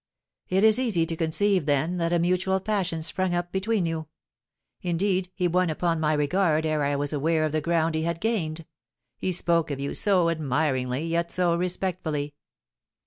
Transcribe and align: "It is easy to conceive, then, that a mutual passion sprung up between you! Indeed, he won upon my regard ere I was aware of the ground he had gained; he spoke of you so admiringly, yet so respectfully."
"It 0.49 0.63
is 0.63 0.79
easy 0.79 1.05
to 1.05 1.15
conceive, 1.15 1.67
then, 1.67 1.97
that 1.97 2.11
a 2.11 2.17
mutual 2.17 2.59
passion 2.59 3.03
sprung 3.03 3.35
up 3.35 3.51
between 3.51 3.85
you! 3.85 4.07
Indeed, 4.81 5.29
he 5.35 5.47
won 5.47 5.69
upon 5.69 5.99
my 5.99 6.13
regard 6.13 6.65
ere 6.65 6.83
I 6.83 6.95
was 6.95 7.13
aware 7.13 7.45
of 7.45 7.51
the 7.51 7.61
ground 7.61 7.93
he 7.93 8.01
had 8.01 8.19
gained; 8.19 8.65
he 9.19 9.31
spoke 9.31 9.69
of 9.69 9.79
you 9.79 9.93
so 9.93 10.29
admiringly, 10.31 11.05
yet 11.05 11.29
so 11.31 11.55
respectfully." 11.55 12.33